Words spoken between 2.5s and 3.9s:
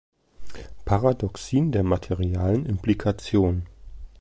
Implikation.